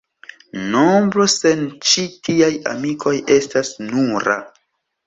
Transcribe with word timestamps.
Nombro 0.75 1.27
sen 1.33 1.61
ĉi 1.91 2.07
tiaj 2.29 2.51
amikoj 2.73 3.17
estas 3.39 3.75
nura. 3.95 4.43